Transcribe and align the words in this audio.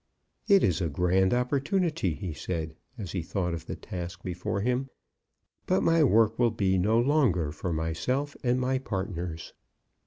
"It 0.47 0.63
is 0.63 0.81
a 0.81 0.89
grand 0.89 1.31
opportunity," 1.31 2.15
he 2.15 2.33
said, 2.33 2.75
as 2.97 3.11
he 3.11 3.21
thought 3.21 3.53
of 3.53 3.67
the 3.67 3.75
task 3.75 4.23
before 4.23 4.61
him, 4.61 4.89
"but 5.67 5.83
my 5.83 6.03
work 6.03 6.39
will 6.39 6.49
be 6.49 6.79
no 6.79 6.97
longer 6.99 7.51
for 7.51 7.71
myself 7.71 8.35
and 8.41 8.59
partners. 8.83 9.53